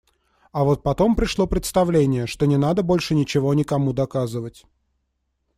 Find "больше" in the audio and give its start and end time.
2.81-3.13